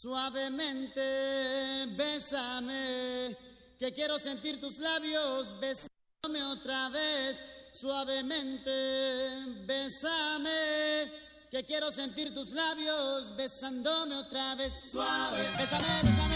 [0.00, 1.02] Suavemente,
[1.94, 3.36] bésame,
[3.78, 7.42] que quiero sentir tus labios, besame otra vez.
[7.70, 8.70] Suavemente,
[9.66, 11.10] bésame,
[11.50, 14.72] que quiero sentir tus labios, besándome otra vez.
[14.90, 16.29] Suave, bésame, bésame.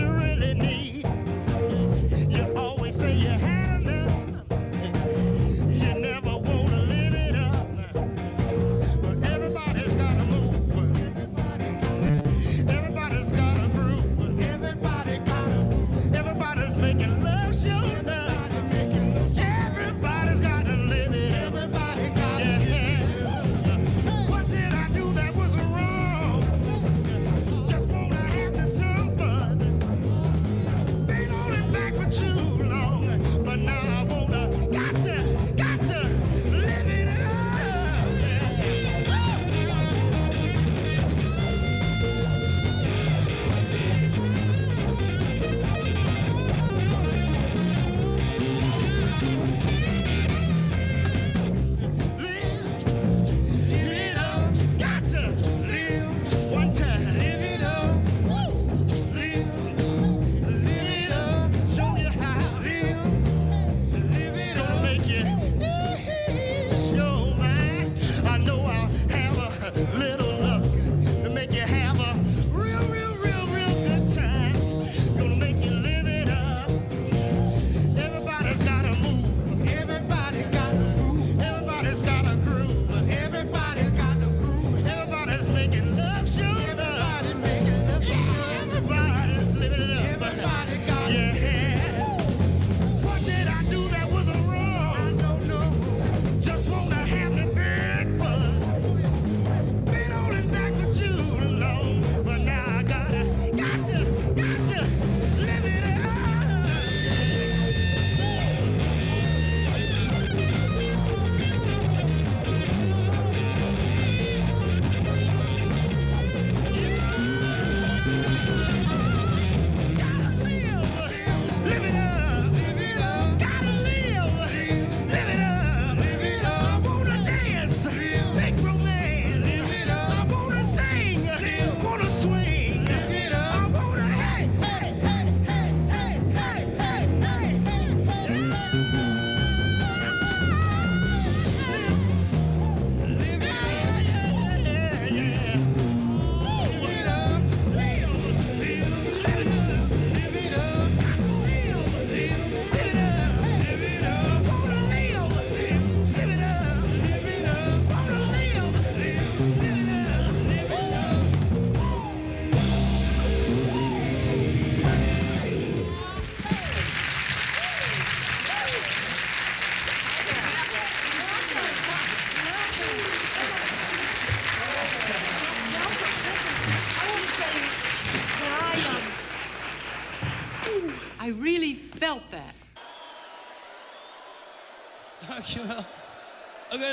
[0.00, 0.59] surely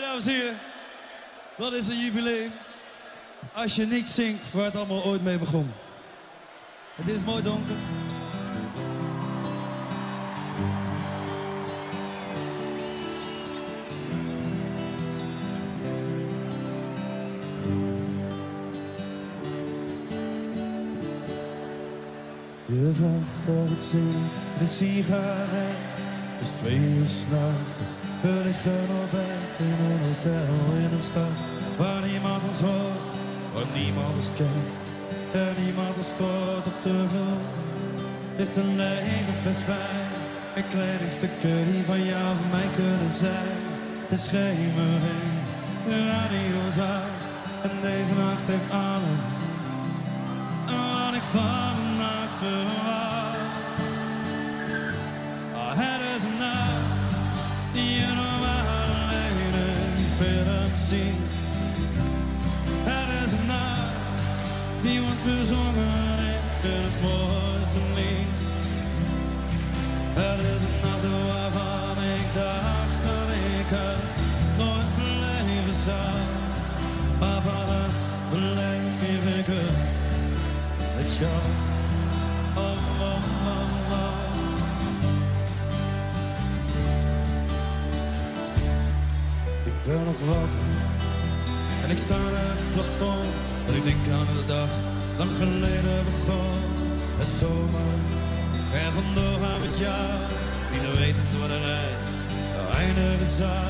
[0.01, 0.57] Dames en heren.
[1.57, 2.51] Dat is een jubileum.
[3.53, 5.71] Als je niet zingt waar het allemaal ooit mee begon.
[6.95, 7.75] Het is mooi donker.
[22.65, 24.13] Je vraagt of ik zing
[24.59, 25.75] de sigaret.
[26.31, 27.77] Het is twee uur s'nachts.
[28.21, 31.37] We liggen op bed in een hotel in een stad
[31.77, 33.13] waar niemand ons hoort,
[33.53, 34.77] waar niemand ons kent.
[35.33, 37.41] En niemand ons stoort op de vloer.
[38.37, 40.11] Ligt een lege fles wijn,
[40.55, 43.57] een kledingstukken die van jou van mij kunnen zijn.
[44.09, 45.35] De schemering,
[45.87, 46.59] de radio
[46.93, 47.21] uit
[47.65, 49.23] en deze nacht heeft alles.
[50.65, 52.86] Wat ik van de nacht verwacht.
[89.87, 90.67] Ben nog wakker
[91.83, 93.45] en ik sta naar het plafond.
[93.67, 94.69] En ik denk aan de dag
[95.17, 96.59] lang geleden begon.
[97.21, 97.93] Het zomer
[98.83, 100.09] en vandoor gaan met jou.
[100.71, 102.11] Niet wetend waar de reis
[102.53, 103.65] nou eindigen.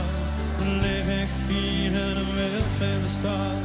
[0.58, 3.58] Dan lig ik hier in een wildvreemde stad.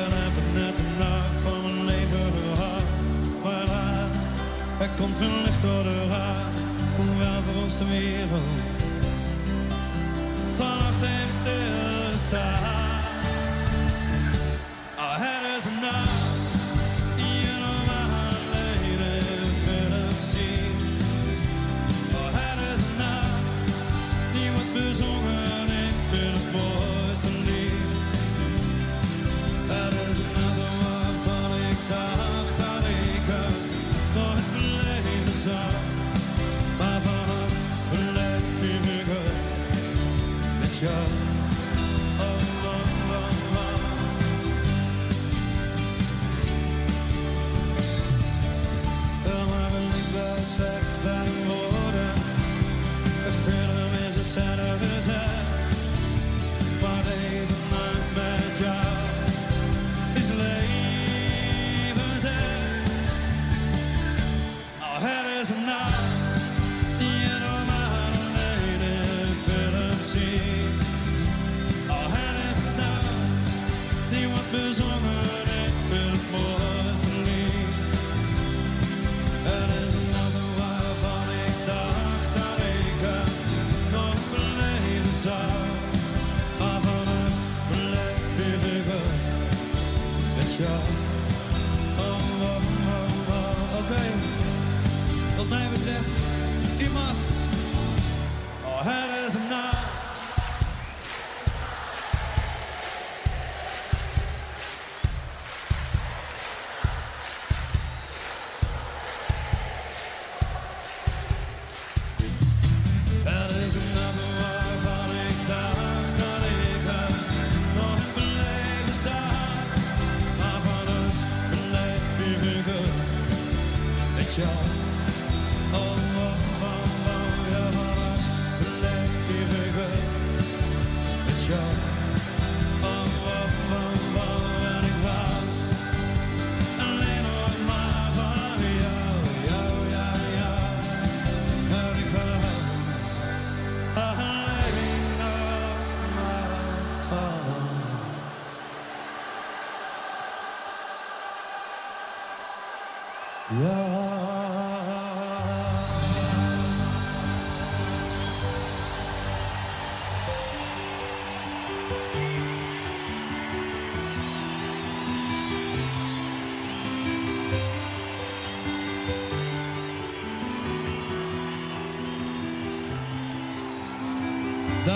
[0.00, 2.88] En heb ik net de nacht van mijn leven gehad.
[3.42, 4.34] Maar helaas,
[4.84, 6.52] er komt veel licht door de raam.
[6.96, 8.81] Hoewel voor ons de wereld
[10.56, 12.91] vannacht heeft.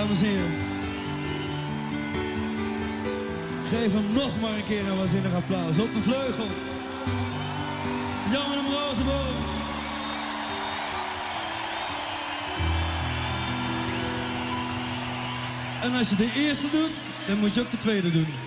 [0.07, 0.55] dames en heren.
[3.69, 5.79] Geef hem nog maar een keer een waanzinnig applaus.
[5.79, 6.47] Op de vleugel.
[8.33, 9.45] Jan hem Rozenboom.
[15.83, 18.46] En als je de eerste doet, dan moet je ook de tweede doen.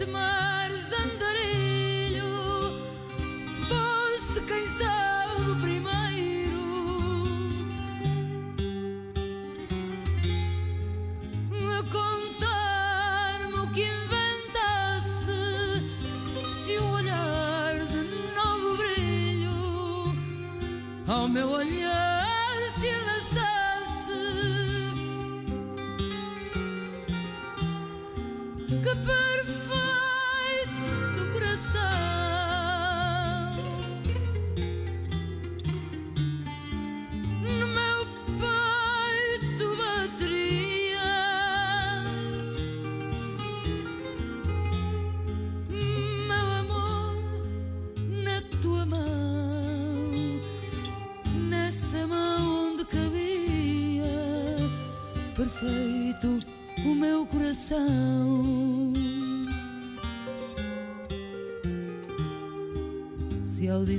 [0.00, 0.49] the money.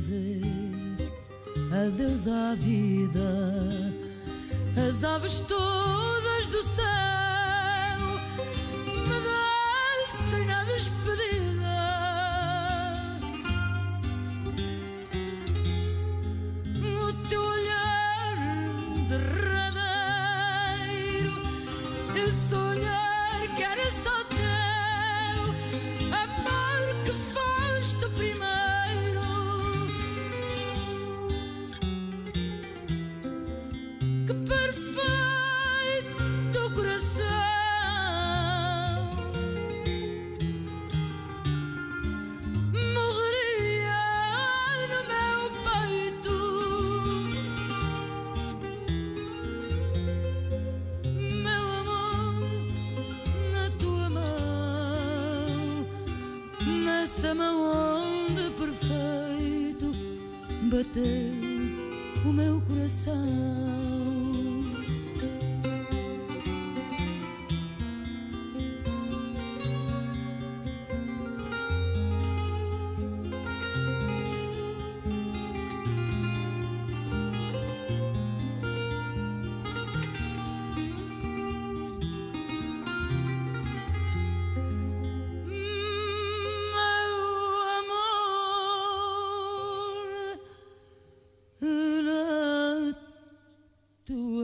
[0.02, 0.42] dizer
[1.72, 3.20] adeus à vida.
[4.78, 7.01] As aves todas do céu
[94.06, 94.41] Tu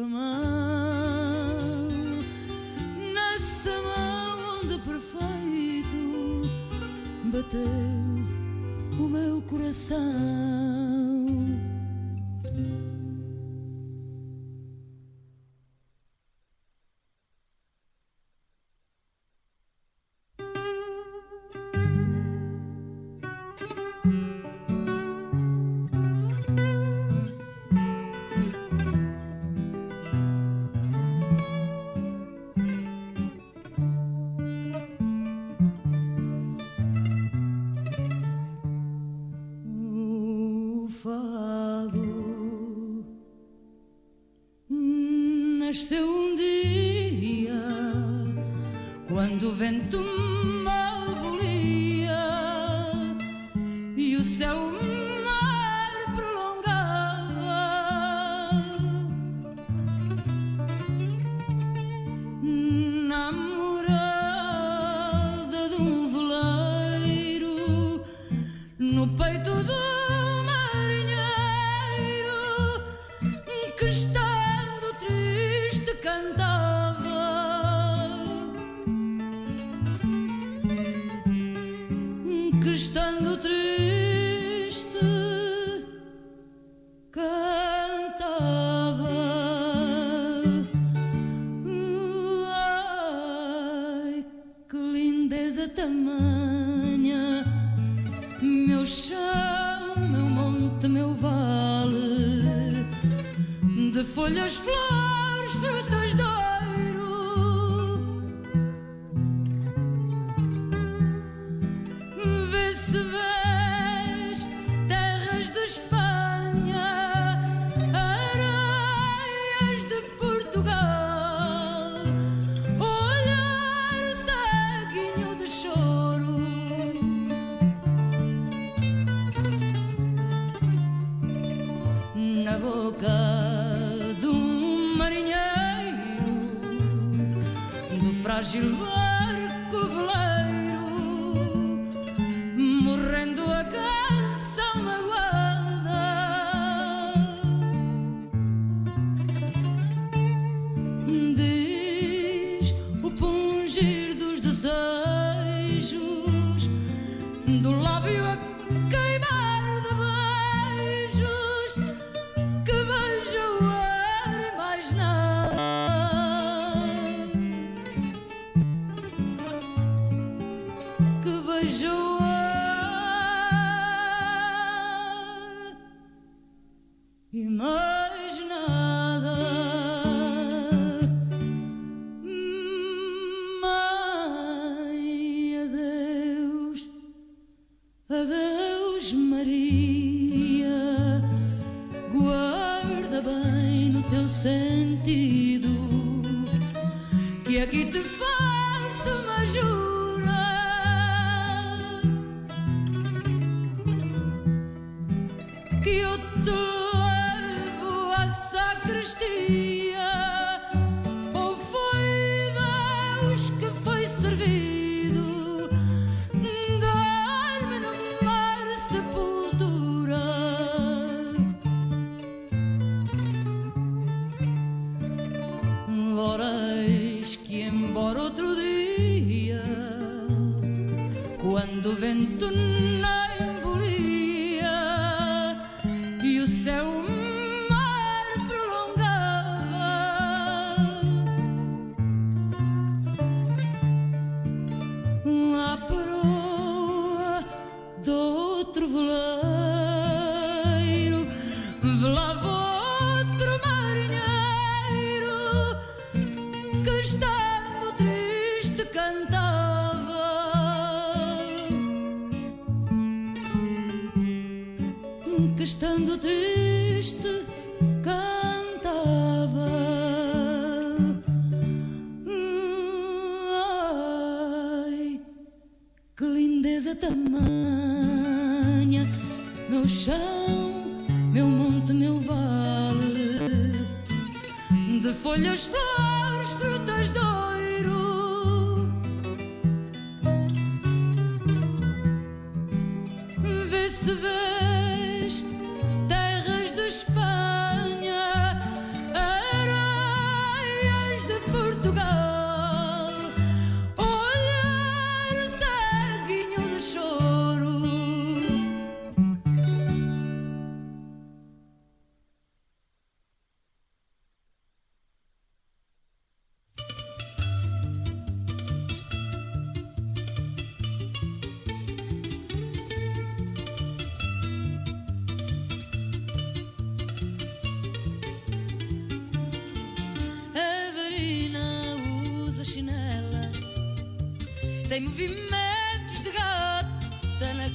[231.87, 232.66] quando vento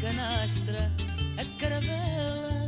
[0.03, 0.93] canastra,
[1.38, 2.67] a caravela,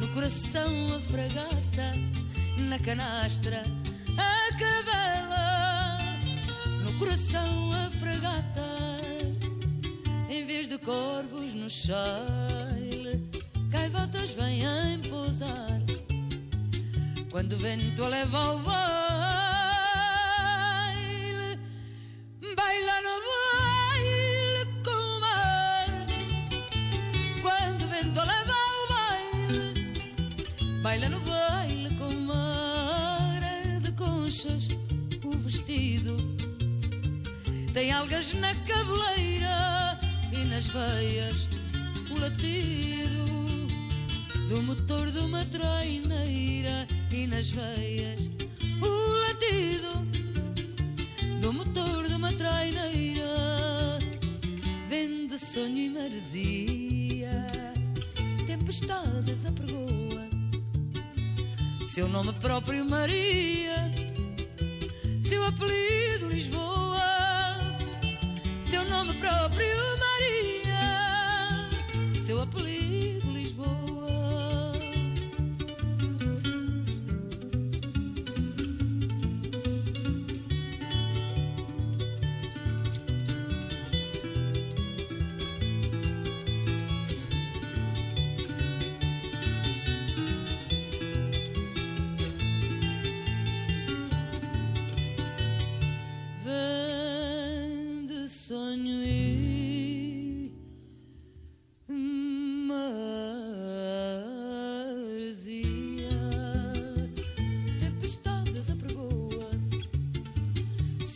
[0.00, 1.92] no coração a fragata,
[2.60, 3.62] na canastra,
[4.16, 5.98] a caravela,
[6.82, 8.70] no coração a fragata,
[10.30, 13.28] em vez de corvos no chile,
[13.70, 15.82] caivotas vêm pousar,
[17.30, 19.27] quando o vento a leva ao bar.
[30.88, 33.40] Baila no baile com mar
[33.82, 34.70] de conchas
[35.22, 36.16] o vestido.
[37.74, 40.00] Tem algas na cabeleira
[40.32, 41.46] e nas veias
[42.10, 43.68] o latido
[44.48, 48.30] do motor de uma traineira e nas veias
[48.80, 50.08] o latido
[51.42, 53.28] do motor de uma traineira
[54.88, 57.74] vende sonho e maresia
[58.46, 60.07] tempestades a pergunta
[61.88, 63.90] seu nome próprio Maria,
[65.24, 67.00] seu apelido Lisboa,
[68.62, 70.82] seu nome próprio Maria,
[72.22, 73.17] seu apelido.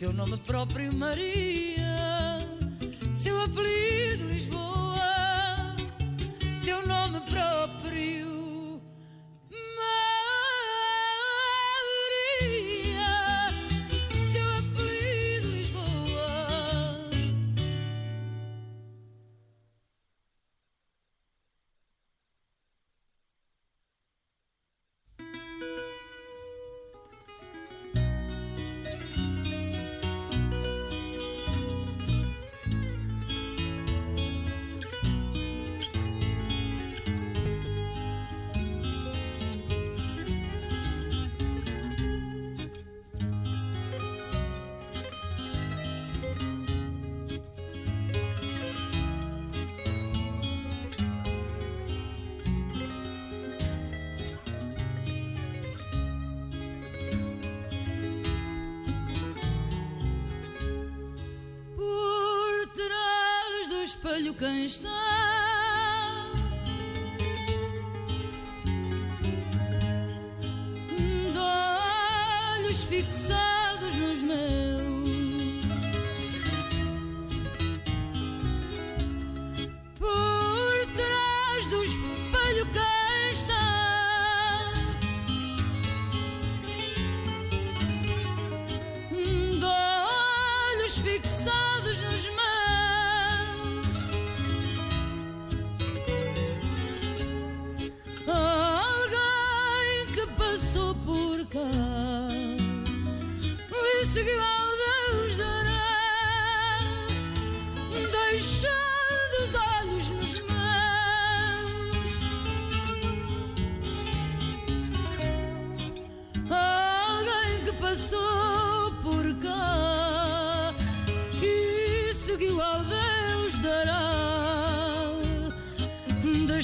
[0.03, 2.45] seu nome próprio Maria,
[3.17, 5.77] seu apelido Lisboa,
[6.61, 8.32] seu nome próprio.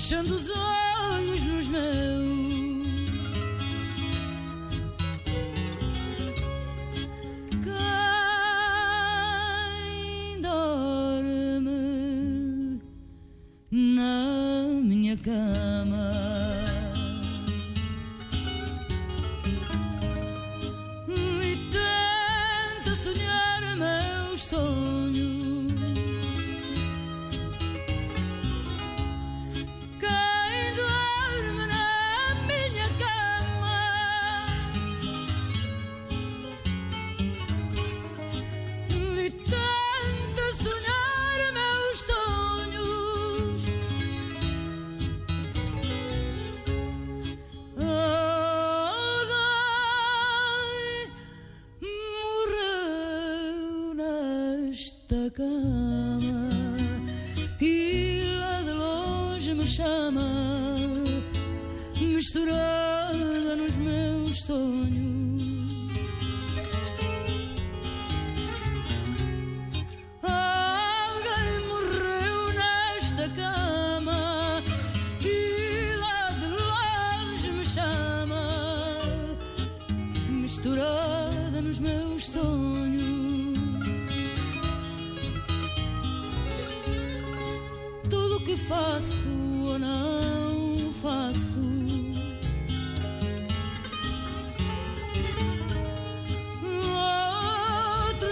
[0.09, 0.38] deixando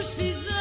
[0.07, 0.56] nós fizemos.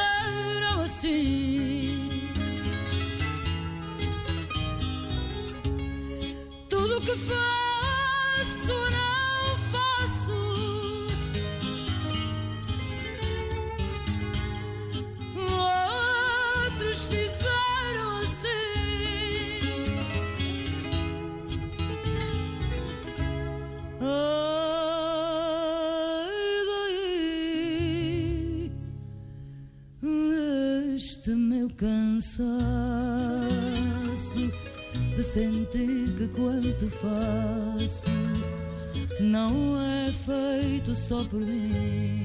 [35.35, 38.07] sente que quanto faço
[39.19, 42.24] não é feito só por mim.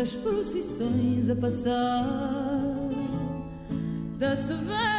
[0.00, 2.06] das procissões a passar,
[4.18, 4.89] da severa.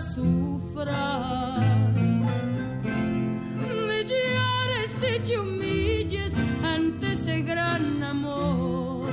[0.00, 1.56] sufra.
[3.86, 9.08] Me llores y te humilles ante ese gran amor.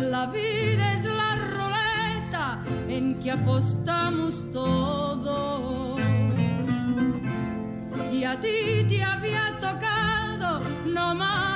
[0.00, 5.96] La vida es la roleta en que apostamos todo.
[8.12, 11.55] Y a ti te había tocado no más.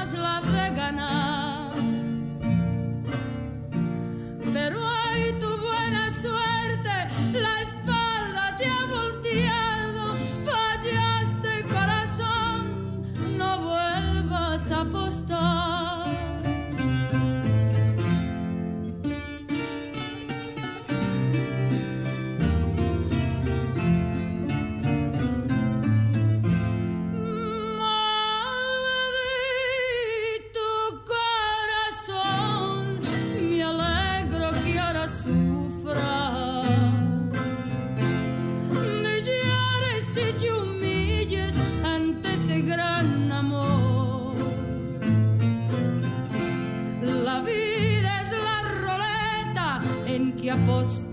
[50.51, 51.10] apostoli.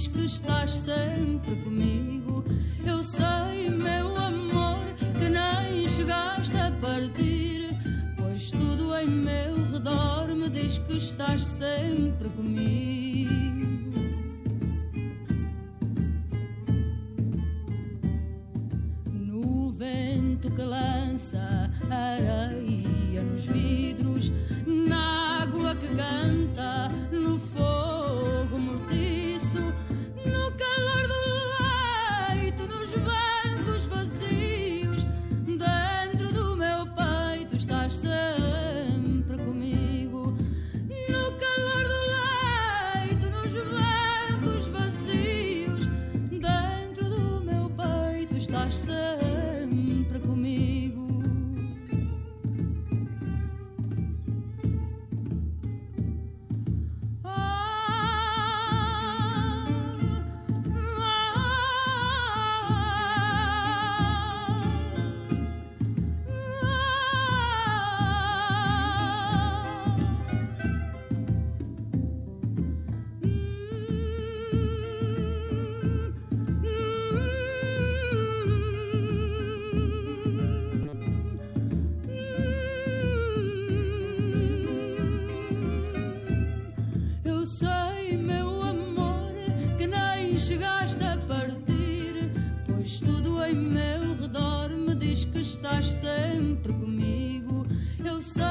[0.00, 2.42] diz que estás sempre comigo.
[2.86, 4.78] Eu sei, meu amor,
[5.18, 7.76] que nem chegaste a partir,
[8.16, 12.99] pois tudo em meu redor me diz que estás sempre comigo.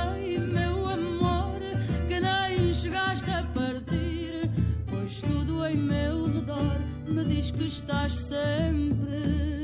[0.09, 1.59] Sei, meu amor,
[2.07, 4.49] que nem chegaste a partir,
[4.87, 9.58] pois tudo em meu redor me diz que estás sempre.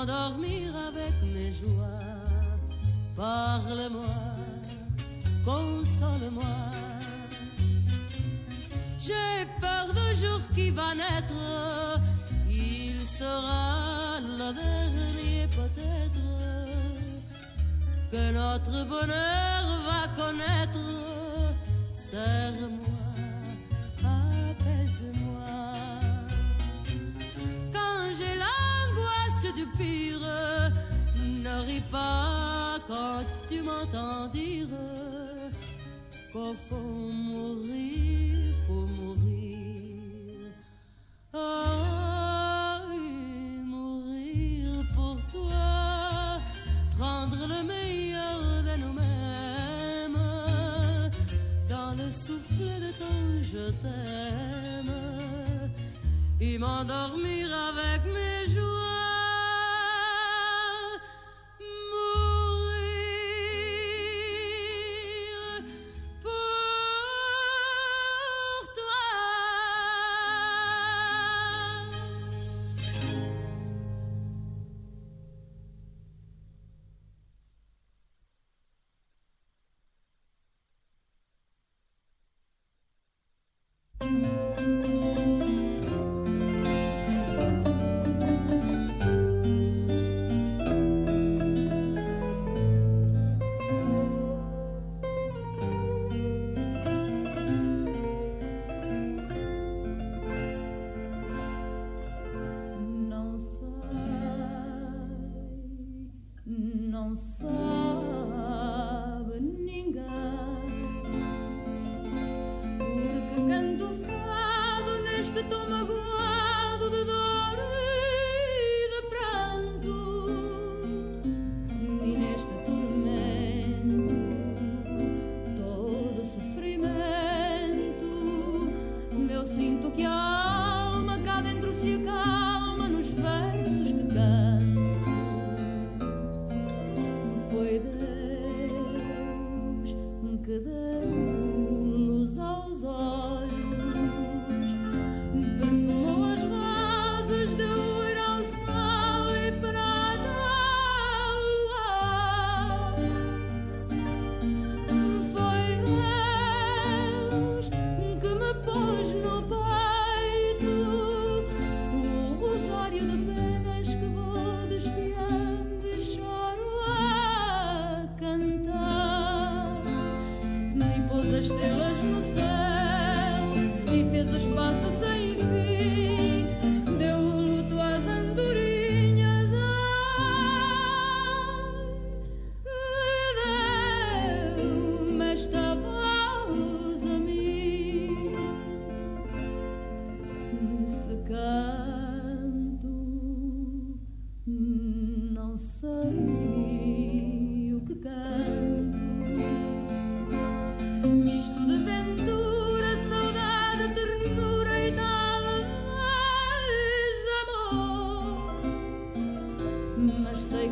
[0.00, 2.00] M'endormir avec mes joies.
[3.16, 4.16] Parle-moi,
[5.44, 6.56] console-moi.
[8.98, 12.00] J'ai peur du jour qui va naître,
[12.48, 16.26] il sera le dernier peut-être
[18.10, 20.80] que notre bonheur va connaître.
[21.94, 22.79] Serre-moi
[31.90, 34.68] pas quand tu m'entends dire
[36.32, 40.52] qu'au fond mourir, faut mourir.
[41.32, 42.82] Ah,
[43.64, 46.40] mourir pour toi,
[46.98, 50.20] prendre le meilleur de nous-mêmes
[51.68, 54.94] dans le souffle de ton je t'aime
[56.40, 57.48] et m'endormir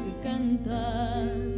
[0.05, 1.58] que cantan.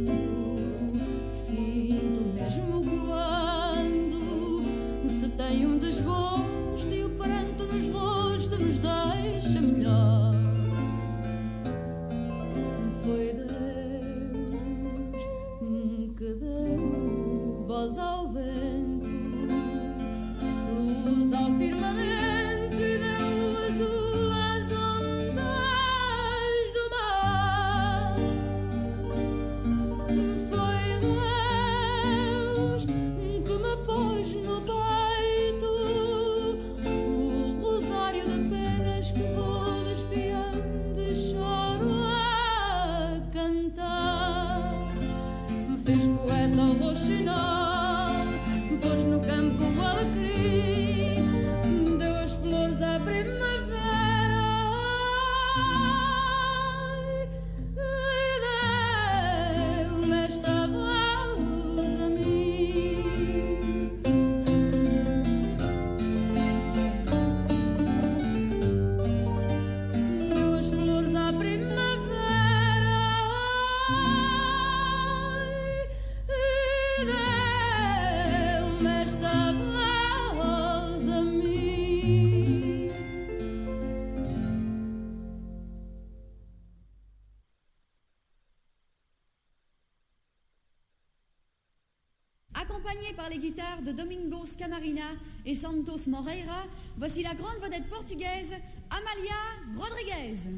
[93.31, 95.05] les guitares de Domingos Camarina
[95.45, 96.67] et Santos Moreira,
[96.97, 98.55] voici la grande vedette portugaise
[98.89, 99.39] Amalia
[99.73, 100.49] Rodriguez.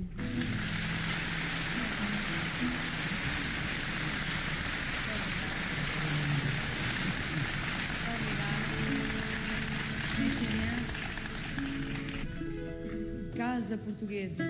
[13.36, 14.44] Casa Portuguesa.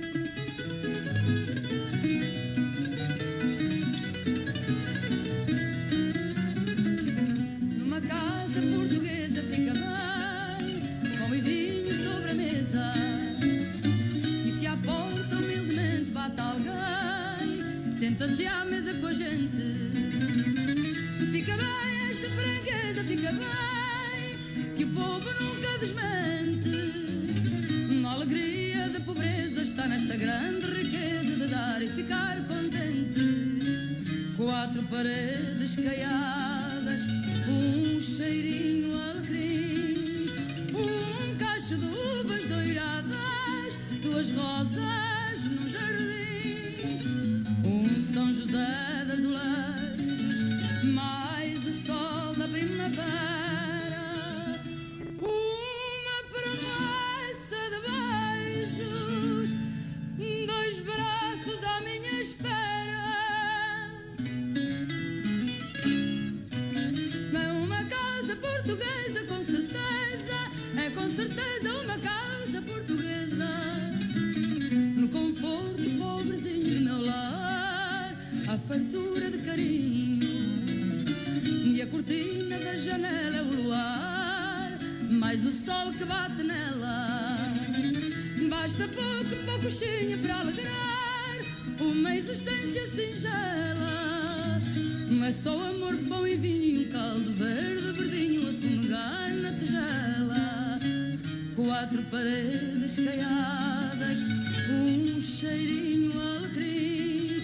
[105.43, 107.41] cheirinho alecrim,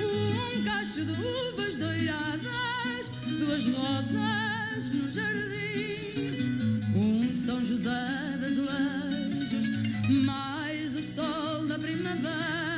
[0.00, 9.66] um cacho de uvas doiradas, duas rosas no jardim, um São José de azulejos,
[10.24, 12.71] mais o sol da primavera.